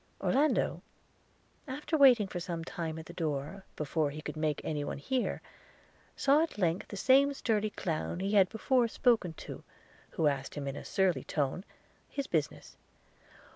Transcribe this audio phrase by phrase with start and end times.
[0.19, 0.81] Orlando,
[1.67, 5.43] after waiting for some time at the door, before he could make any one hear,
[6.15, 9.63] saw at length the same sturdy clown he had before spoken to,
[10.09, 11.63] who asked him in a surly tone
[12.09, 12.77] his business.